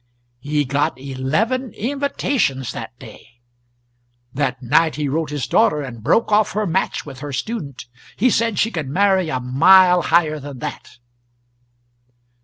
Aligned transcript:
He 0.39 0.65
got 0.65 0.97
eleven 0.99 1.73
invitations 1.75 2.71
that 2.71 2.97
day. 2.97 3.39
That 4.33 4.59
night 4.59 4.95
he 4.95 5.07
wrote 5.07 5.29
his 5.29 5.45
daughter 5.45 5.83
and 5.83 6.01
broke 6.01 6.31
off 6.31 6.53
her 6.53 6.65
match 6.65 7.05
with 7.05 7.19
her 7.19 7.31
student. 7.31 7.85
He 8.15 8.31
said 8.31 8.57
she 8.57 8.71
could 8.71 8.89
marry 8.89 9.29
a 9.29 9.39
mile 9.39 10.01
higher 10.01 10.39
than 10.39 10.57
that. 10.57 10.97